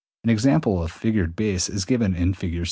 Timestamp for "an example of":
0.23-0.85